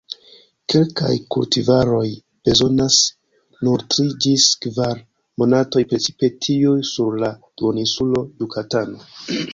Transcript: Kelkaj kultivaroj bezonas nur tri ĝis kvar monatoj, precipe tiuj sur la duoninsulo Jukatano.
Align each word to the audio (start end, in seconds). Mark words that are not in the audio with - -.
Kelkaj 0.73 1.09
kultivaroj 1.35 2.05
bezonas 2.49 2.97
nur 3.67 3.85
tri 3.95 4.07
ĝis 4.27 4.47
kvar 4.67 5.05
monatoj, 5.43 5.85
precipe 5.93 6.31
tiuj 6.47 6.75
sur 6.95 7.23
la 7.27 7.31
duoninsulo 7.61 8.25
Jukatano. 8.43 9.07